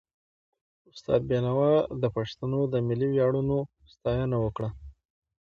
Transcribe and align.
استاد 0.91 1.21
بينوا 1.29 1.71
د 2.01 2.03
پښتنو 2.15 2.59
د 2.73 2.75
ملي 2.87 3.07
ویاړونو 3.11 3.57
ستاینه 3.93 4.37
وکړه. 4.41 4.69